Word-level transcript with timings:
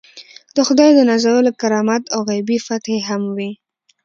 د 0.55 0.57
خدای 0.67 0.89
د 0.95 0.99
نازولو 1.09 1.51
کرامات 1.61 2.03
او 2.13 2.19
غیبي 2.29 2.57
فتحې 2.67 2.99
هم 3.09 3.21
وي. 3.35 3.51